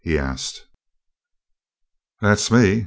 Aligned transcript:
he 0.03 0.17
asked. 0.17 0.65
"That's 2.21 2.49
me. 2.49 2.79